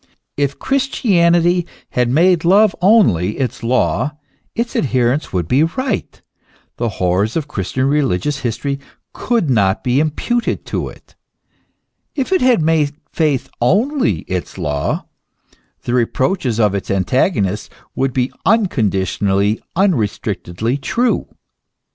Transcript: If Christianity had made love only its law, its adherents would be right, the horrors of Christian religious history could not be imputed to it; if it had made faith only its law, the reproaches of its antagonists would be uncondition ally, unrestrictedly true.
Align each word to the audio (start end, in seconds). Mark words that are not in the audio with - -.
If 0.35 0.57
Christianity 0.57 1.67
had 1.91 2.09
made 2.09 2.43
love 2.43 2.75
only 2.81 3.37
its 3.37 3.61
law, 3.61 4.17
its 4.55 4.75
adherents 4.75 5.31
would 5.31 5.47
be 5.47 5.61
right, 5.61 6.19
the 6.77 6.89
horrors 6.97 7.35
of 7.35 7.47
Christian 7.47 7.85
religious 7.85 8.39
history 8.39 8.79
could 9.13 9.47
not 9.51 9.83
be 9.83 9.99
imputed 9.99 10.65
to 10.65 10.89
it; 10.89 11.13
if 12.15 12.31
it 12.31 12.41
had 12.41 12.63
made 12.63 12.95
faith 13.13 13.47
only 13.61 14.21
its 14.21 14.57
law, 14.57 15.05
the 15.83 15.93
reproaches 15.93 16.59
of 16.59 16.73
its 16.73 16.89
antagonists 16.89 17.69
would 17.95 18.11
be 18.11 18.31
uncondition 18.43 19.29
ally, 19.29 19.57
unrestrictedly 19.75 20.77
true. 20.77 21.27